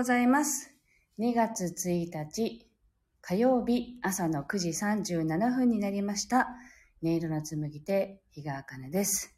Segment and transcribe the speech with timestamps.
[0.00, 0.70] ございます。
[1.18, 2.66] 2月1日
[3.20, 6.48] 火曜日朝の9時37分になりました。
[7.02, 9.36] 音色の紡手、日川茜です。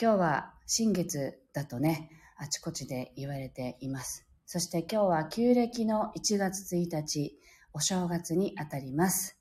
[0.00, 2.08] 今日は新月だとね、
[2.38, 4.26] あちこちで言われています。
[4.46, 7.38] そして今日は旧暦の1月1日、
[7.74, 9.38] お正月にあたります。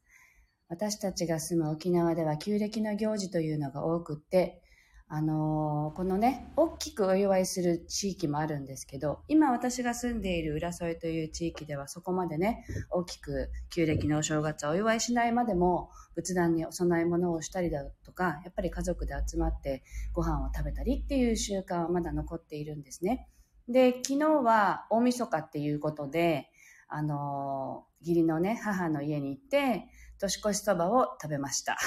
[0.67, 4.64] 私たちが住む沖縄では旧暦の行事というのが多くって、
[5.07, 23.29] あのーこのね、大きくお祝いする地域もあるんですけど、今私が住んでいる浦添という地域ではそこまでね、大きく旧暦のお正月をお祝いしないまでも、仏壇にお供え物をしたりだとか、やっぱり家族で集まってご飯を食べたりっていう習慣はまだ残っているんですね。
[23.69, 26.49] で、昨日は大晦日っていうことで、
[26.87, 29.87] あのー義理のね、母の家に行って、
[30.19, 31.77] 年越しそばを食べました。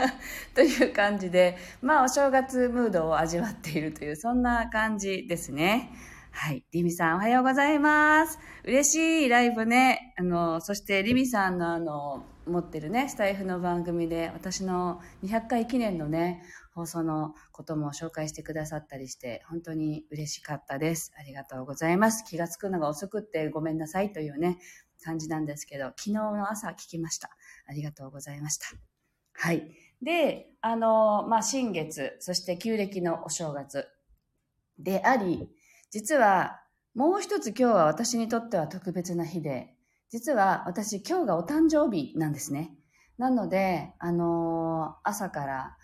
[0.54, 5.90] という感じで、まあ、お正月ムードを味わっているという、そんな感じですね。
[6.30, 6.64] はい。
[6.70, 8.38] リミさん、おはようございます。
[8.64, 10.14] 嬉しいライブね。
[10.18, 16.42] あの、そしてリミさんのあの、持ってるね、スタイフの番組で、私の200回記念のね、
[16.74, 21.12] 放送のことも紹介してくださったりして、本当に嬉しかったです。
[21.18, 22.22] ありがとうございます。
[22.24, 24.58] 気がつくのが遅くってごめんなさいというね、
[25.04, 27.30] 感じなんですけど、昨日の朝聞きました。
[27.66, 28.66] ありがとうございました。
[29.34, 29.70] はい。
[30.02, 33.86] で、あの、まあ、新月、そして旧暦のお正月
[34.78, 35.48] であり、
[35.90, 36.60] 実は
[36.94, 39.74] もう一つ今日は私にとっては特別な日で、
[40.10, 42.74] 実は私今日がお誕生日なんですね。
[43.18, 45.76] なので、あの朝から、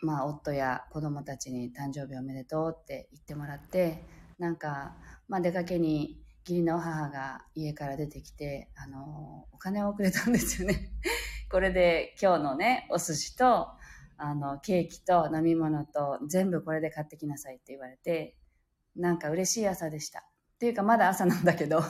[0.00, 4.04] まあ、夫や子供たちに誕生日おめでとうって言ってもらって、
[4.38, 4.94] なんか、
[5.28, 10.92] まあ、出かけに義理の母が家から出てきて、あのお金をくれたんですよね。
[11.50, 13.68] これで今日のね、お寿司と、
[14.16, 18.36] あの、ケーキと飲み物と全部これで買ってきなさいって言われて、
[18.94, 20.20] なんか嬉しい朝でした。
[20.20, 21.82] っていうかまだ朝なんだけど。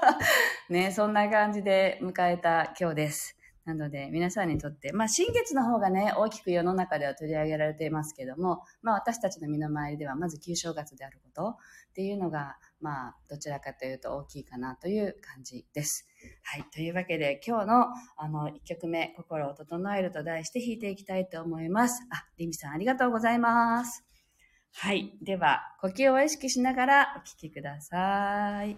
[0.70, 3.39] ね、そんな感じで迎えた今日です。
[3.70, 16.08] なので皆さんにとって、まあ新月の方がね、大きく世の中では取り上げられていますけども、まあ私たちの身の回りではまず旧正月であることっていうのが、まあどちらかというと大きいかなという感じです。
[16.42, 16.64] はい。
[16.72, 17.86] というわけで今日の
[18.16, 22.02] あの1曲目、心を整えると題して弾いていきたいと思います。
[22.10, 24.04] あ、リミさんありがとうございます。
[24.72, 25.16] はい。
[25.22, 28.64] では、呼吸を意識しながらお聴きくださ。
[28.66, 28.76] 「い、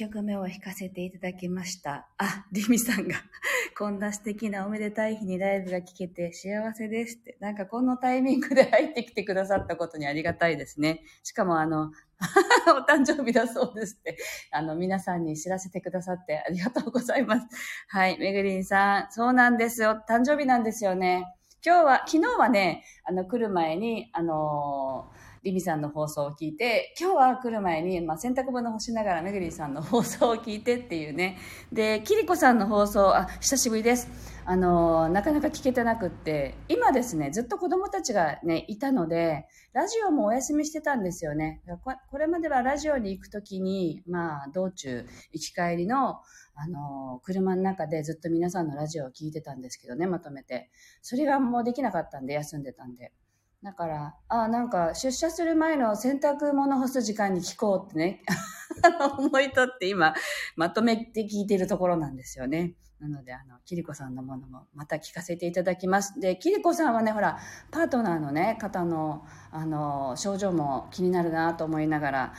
[0.00, 2.08] 曲目を弾かせていただきました。
[2.16, 3.16] あ、リミさんが
[3.76, 7.36] こんな素敵なおめでたい日にライブが聴けて幸せですって。
[7.38, 11.02] なんかこのタイミングで入ってきてくださったことにありがたいですね。
[11.22, 11.92] しかもあの、
[12.74, 14.16] お誕生日だそうですって。
[14.52, 17.46] あの、皆さんに知らせてくださってありがとうございます。
[17.88, 20.02] はい、めぐりんさん、そうなんですよ。
[20.08, 21.26] 誕生日なんですよね。
[21.62, 31.38] 今日は、昨日はね、あの、来る前に、あのーリミさんの放送を聞いて、今日は来る前に、まあ、洗濯物干しながらめぐりさんの放送を聞いてっていうね。
[31.72, 34.08] で、キリコさんの放送、あ、久しぶりです。
[34.44, 41.62] あの、なかなか聞けてなくって、今ですね、ずっと子供たちがね、いたので、ラジオもお休みしてたんですよね。
[42.10, 46.20] これまではラジオに行くときに、まあ、道中、行き帰りの、
[46.54, 50.68] あの、車の中でずっと皆さんのラジオを聞いてたんですけどね、まとめて。
[51.00, 53.12] それがもうできなかったんで、休んでたんで。
[53.62, 58.22] だから、あなんか出社する前の洗濯物干す時間に聞こうってね、
[59.18, 60.14] 思いとって今、
[60.56, 62.74] まとめて聞いてるところなんですよね。
[63.00, 66.18] なので、あの、キリコさんのものもまた聞かせていただきます。
[66.20, 67.38] で、キリコさんはね、ほら、
[67.70, 72.34] パートナーのね、方の、あの、症状も気になるなと思いながら、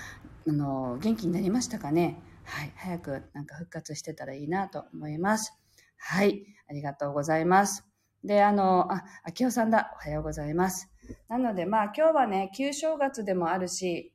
[0.48, 2.20] あの、元気になりましたかね。
[2.46, 2.74] はい。
[2.76, 5.54] 早くなんか復活してたらいいなと思います。
[5.98, 6.46] はい。
[6.68, 7.86] ありがとうございます。
[8.24, 9.92] で、あの、あ、秋代さんだ。
[9.96, 10.92] おはようございます。
[11.28, 14.12] なので、まあ今日はね、旧正月でもあるし、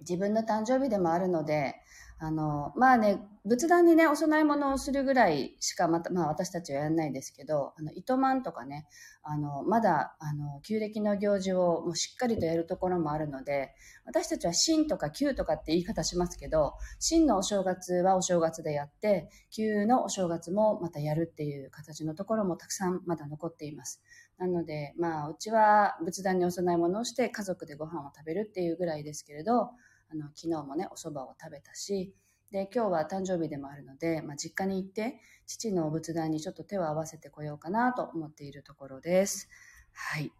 [0.00, 1.76] 自分の誕生日でもあるので、
[2.20, 8.88] あの、まあね、仏壇にね、お供え物をするぐらいしかまた、まあ私たちはやらないですけど、あの、糸満とかね、
[9.22, 13.72] あの、まだ、あの、旧暦の行事をもうしっかりとやるところもあるので、
[14.04, 24.02] 私たちは新とか旧とかって言い方しますけど、新のお正月はお正月でやって、旧のお正月もまたやるっていう形のところもたくさんまだ残っています。
[24.38, 29.70] なので、まあ、うちは仏壇にお供え物をして家族でご飯を食べるっていうぐらいですけれど、
[30.10, 32.14] あの、昨日もね、お蕎麦を食べたし、
[32.50, 39.48] で、今日は誕生日でもあるので、まあ、実家に行って、父のお仏壇にちょっと手を合わせてこようかなと思っているところです。
[39.92, 40.32] はい。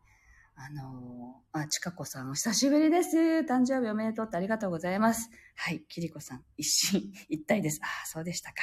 [0.56, 3.16] あのー、あ、ちかこさん、お久しぶりです。
[3.48, 5.30] 誕生日おめでとうってありがとうございます。
[5.54, 5.84] はい。
[5.88, 7.80] きりこさん、一心一体です。
[7.82, 8.62] ああ、そうでしたか。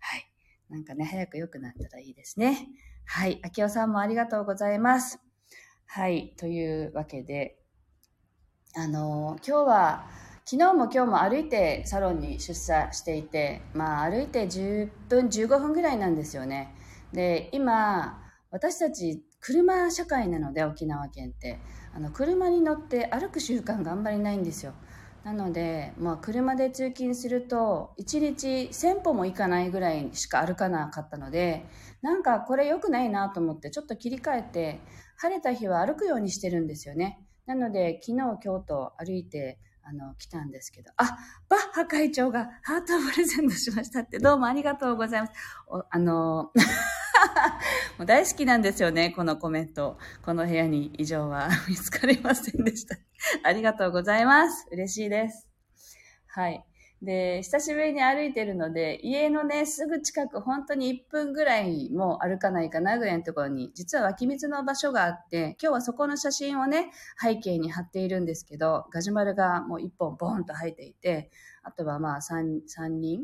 [0.00, 0.30] はい。
[0.68, 2.68] なんかね、早く良くなったらいいですね。
[3.06, 3.40] はい。
[3.42, 5.18] あきおさんもありがとうございます。
[5.86, 6.34] はい。
[6.36, 7.58] というわけで、
[8.76, 10.06] あのー、今日は、
[10.44, 16.74] 昨日も今日も歩いてサロンに出社していて、まあ歩いて10分、15分ぐらいなんですよね。
[17.12, 18.20] で、今、
[18.50, 21.60] 私たち車社会なので沖縄県って、
[21.94, 24.74] あの車に乗って歩く習慣があんまりないんですよ。
[25.24, 31.64] なので、まあ、車で通勤すると1日1000歩も行かないぐらいしか歩かなかったので
[32.00, 34.80] なんかこれ良くないなと思ってちょっと切り替えて
[35.18, 45.32] 晴れた日は歩くようにしてるんですよねなので昨日今日と歩いてあの、来たんですけど、あ、バッハ会長がハートをプレゼントしましたって、どうもありがとうございます。
[45.66, 46.52] おあの、
[47.98, 49.98] もう大好きなんですよね、このコメント。
[50.24, 52.96] この部屋に異常は 見つかりませんでした。
[53.42, 54.66] ありがとうございます。
[54.70, 55.48] 嬉しいです。
[56.26, 56.64] はい。
[57.02, 71.32] で、久しぶりに歩いてるので、家のね、すぐ近く、本当に1分ぐらいも歩かないかなぐらいのところに、実は湧き水の場所があって、今日はそこの写真をね、背景に貼っているんですけど、ガジュマルがもう1本ボーンと生えていて、
[71.64, 73.22] あとはまあ3、3人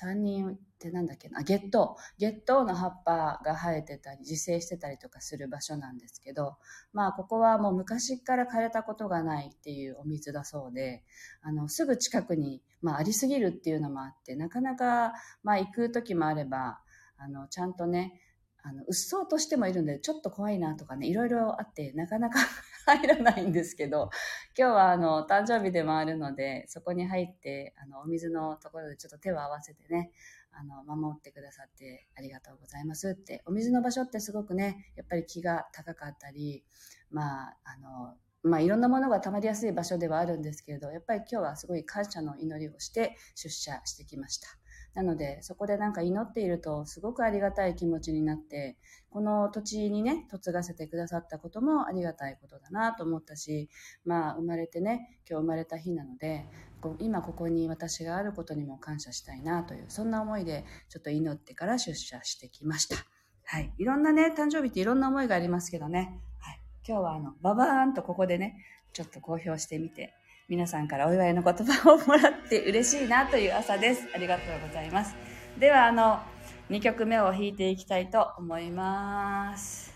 [0.00, 6.56] ?3 人ってなんだっけな、ゲットゲットの葉っぱが生えてたり、自生してたりとかする場所なんですけど、
[6.92, 11.02] まあ、ここはもう昔から枯れたことがないっていうお水だそうで、
[11.42, 16.80] あの、すぐ近くに、まあ、ありすぎるっていうのもあって、なかなか、まあ、行く時もあれば、
[17.18, 18.20] あの、ちゃんとね、
[18.66, 22.40] あの、うっそうとしてもいるんで、ちょっと怖いなとかね、いろいろあって、なかなか
[22.86, 24.10] 入らないんですけど、
[24.58, 30.10] 今日はあの、誕生日でもあるので、そこに入って、あの、お水のところでちょっと手を合わせてね、
[30.50, 36.64] あの、守ってくださってありがとうございますって、お水の場所ってすごくね、やっぱり気が高かったり、
[37.10, 44.48] まあ、あの、まあ、いろんなものが溜まりやすい場所ではあるんですけれど、やっぱり今日はすごい感謝の祈りをして出社してきました。
[44.96, 48.78] なので、そこでなんか祈っていると、すごくありがたい気持ちになって、
[49.10, 53.68] この土地にね、嫁がせてくださったこともありがたいことだなと思ったし、
[54.06, 56.46] まあ、生まれてね、今日生まれた日なので、
[56.98, 62.96] 今ここに私があることにも感謝したいなという、そんな思いで、ちょっと祈ってから出社してきました。
[63.44, 63.74] はい。
[63.76, 66.22] いろんなね、誕生日っていろんな思いがありますけどね。
[66.38, 66.60] はい。
[66.88, 68.56] 今日はあの、ババーンとここでね、
[68.94, 70.14] ちょっと公表してみて、
[70.48, 74.08] 皆さんからお祝いの言葉をもらって嬉しいなという朝です。
[74.14, 75.16] ありがとうございます。
[75.58, 76.20] では、あの、
[76.70, 79.95] 2曲目を弾いていきたいと思います。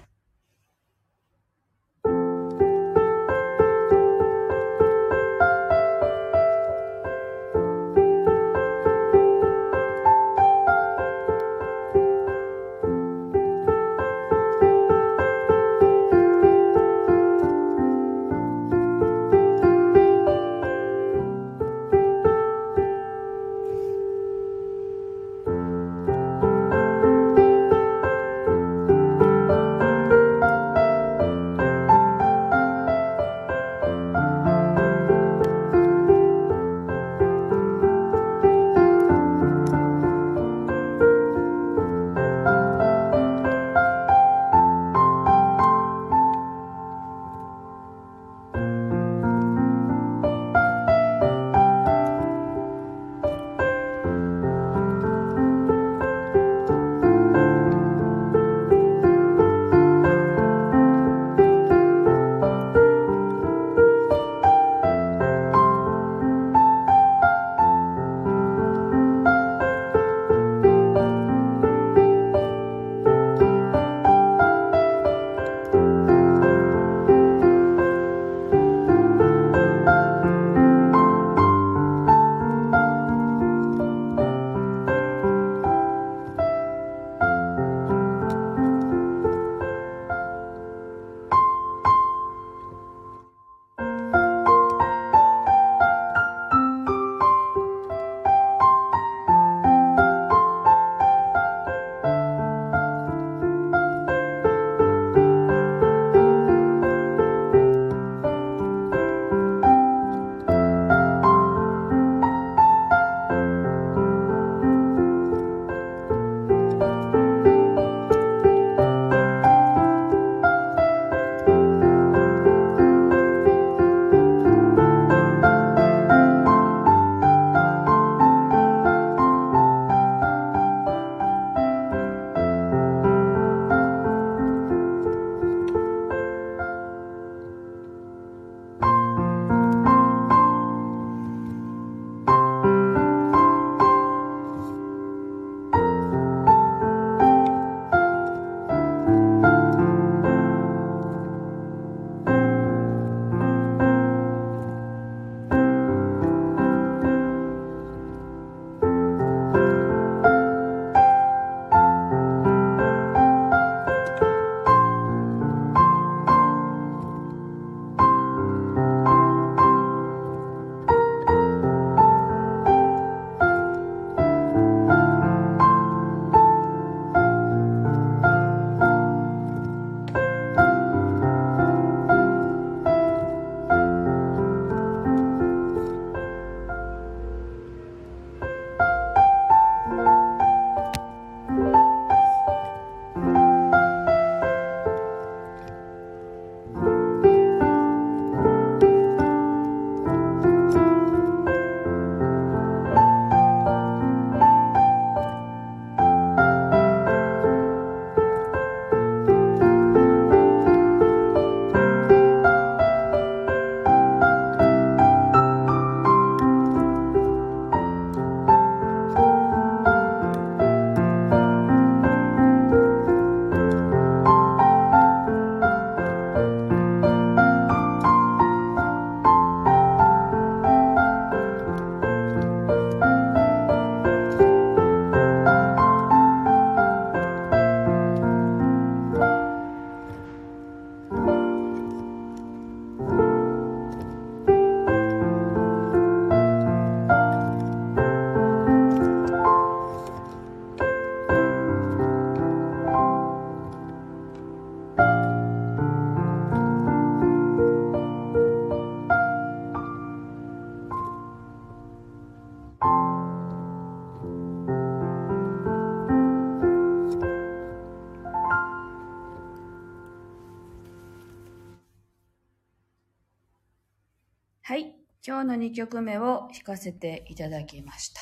[275.42, 278.20] 今日の2曲目を弾かせていただきました。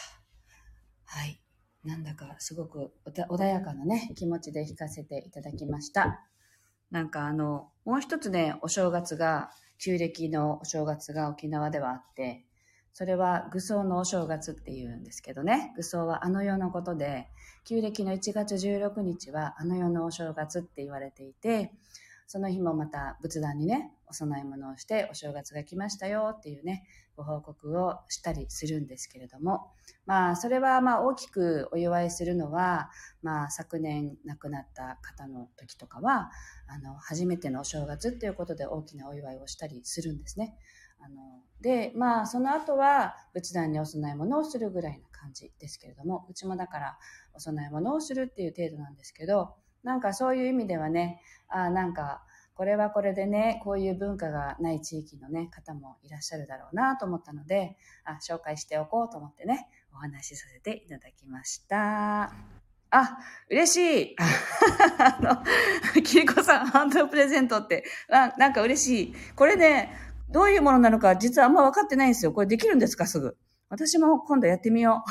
[1.04, 1.42] はい。
[1.82, 6.24] なんだかすごく穏やかなね、気持ちで弾かせていただきました。
[6.92, 12.46] なんかあの、もう一つね、お正月が、旧暦のお正月が沖縄ではあって、
[12.92, 17.26] それは愚僧のお正月っていうんですけどね、愚僧はあの世のことで、
[17.64, 21.72] 旧暦の1月16日はあの世のお正月って言われていて、
[22.28, 26.84] その日もまた仏壇にね、お供え物をしてお正月が来ましたよっていうね、
[27.16, 29.72] ご報告をしたりするんですけれども、
[30.04, 32.90] まあ、それはまあ大きくお祝いするのは、
[33.22, 36.30] まあ、昨年亡くなった方の時とかは、
[36.66, 40.54] あの、初めてのお正月っていうことで大きなお祝いをしたりするんですね。
[41.00, 41.16] あの、
[41.62, 46.98] で、まあ、その後は仏壇にお供え物をするぐらいな感じですけれども、うちもだから
[47.32, 52.22] お供え物をするっていう程度なんですけど、なんかそういう意味ではね、あなんか、
[52.54, 62.32] これはこれでね、こういう文化がない地域のね、方もいらっしゃるだろうなと思ったので、あ紹介しておこうと思ってね、お話しさせていただきました。
[62.90, 64.16] あ、嬉しい。
[64.98, 69.14] あの、キリコさん、ハンドプレゼントって、あなんか嬉しい。
[69.36, 69.92] これね、
[70.30, 72.32] どういうものなのか実はあんま分かってないんですよ。
[72.32, 73.06] これできるんですか？
[73.06, 73.36] すぐ。
[73.68, 75.04] 私も今度やってみよ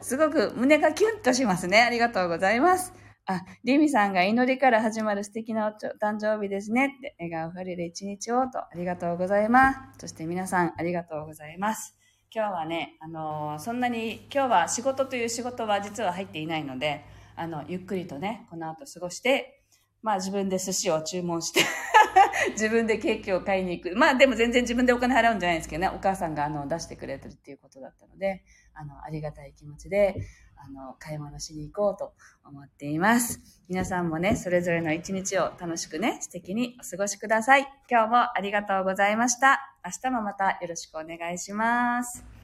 [0.00, 0.04] う。
[0.04, 1.80] すごく胸がキュンとしますね。
[1.80, 2.92] ありがとうございます。
[3.28, 9.78] あ、リミさんが祈りから始まる素敵なお誕生日ですねって、笑顔あふれる一日をと、ありがとうございます。
[9.98, 11.96] そして皆さん、ありがとうございます。
[12.32, 19.64] 今日はね、あのー、そんなに、今日は仕事という仕事は実は入っていないので、あの、ゆっくりとね、この後過ごして、
[20.02, 21.62] まあ自分で寿司を注文して
[22.52, 23.96] 自分でケーキを買いに行く。
[23.96, 28.44] まあでも全然自分でお金払うんじゃないですけどね、お母さんがあの出してくれてるっていうことだったので、
[28.76, 30.16] あの、ありがたい気持ちで、
[30.56, 32.12] あの、買い物しに行こうと
[32.44, 33.40] 思っています。
[33.68, 37.66] 皆さんもね、それぞれの一日を楽しくね、素敵にお過ごしください。
[37.90, 39.76] 今日もありがとうございました。
[39.84, 42.35] 明日もまたよろしくお願いします。